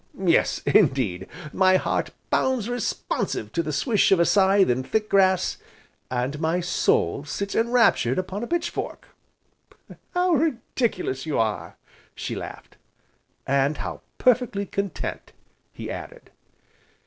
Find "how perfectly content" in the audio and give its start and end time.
13.77-15.33